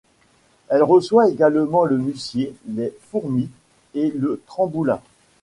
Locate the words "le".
1.85-1.95, 4.09-4.41